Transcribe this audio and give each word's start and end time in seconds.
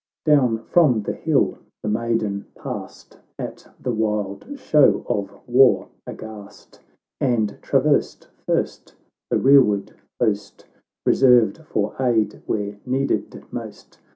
XI 0.25 0.31
Down 0.31 0.57
from 0.71 1.03
the 1.03 1.13
hill 1.13 1.59
the 1.83 1.87
maiden 1.87 2.47
passed, 2.55 3.19
At 3.37 3.67
the 3.79 3.91
wild 3.91 4.47
show 4.57 5.05
of 5.07 5.31
war 5.47 5.89
aghast; 6.07 6.79
And 7.19 7.59
traversed 7.61 8.25
first 8.47 8.95
the 9.29 9.37
rearward 9.37 9.93
host, 10.19 10.65
Reserved 11.05 11.59
for 11.67 11.95
aid 11.99 12.41
where 12.47 12.79
needed 12.83 13.43
most. 13.51 13.99